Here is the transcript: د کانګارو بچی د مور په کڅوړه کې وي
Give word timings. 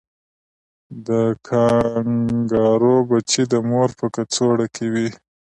د 1.07 1.09
کانګارو 1.47 2.95
بچی 3.09 3.43
د 3.53 3.53
مور 3.69 3.89
په 3.99 4.05
کڅوړه 4.15 4.67
کې 4.75 4.85
وي 4.93 5.09